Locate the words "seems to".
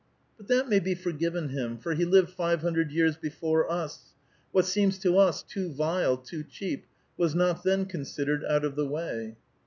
4.65-5.19